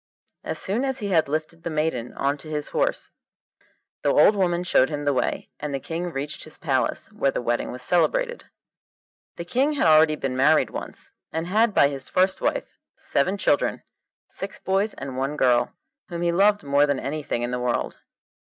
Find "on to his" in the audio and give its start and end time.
2.15-2.69